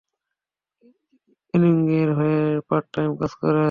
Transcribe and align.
কেনজি 0.73 1.17
কি 1.23 1.31
পেঙ্গুইনের 1.53 2.09
হয়ে 2.17 2.39
পার্টটাইম 2.69 3.11
কাজ 3.19 3.31
করে? 3.37 3.59